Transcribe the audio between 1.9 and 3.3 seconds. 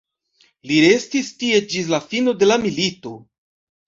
la fino de la milito.